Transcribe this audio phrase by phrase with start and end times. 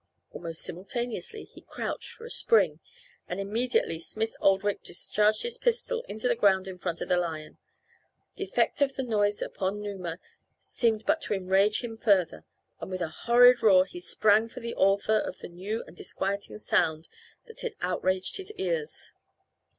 [0.31, 2.79] Almost simultaneously he crouched for a spring
[3.29, 7.59] and immediately Smith Oldwick discharged his pistol into the ground in front of the lion.
[8.35, 10.17] The effect of the noise upon Numa
[10.57, 12.43] seemed but to enrage him further,
[12.79, 16.57] and with a horrid roar he sprang for the author of the new and disquieting
[16.57, 17.07] sound
[17.45, 19.11] that had outraged his ears.